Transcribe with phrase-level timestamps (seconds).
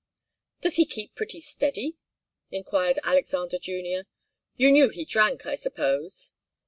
[0.61, 1.95] "Does he keep pretty steady?"
[2.49, 4.07] enquired Alexander Junior.
[4.57, 6.31] "You knew he drank, I suppose?"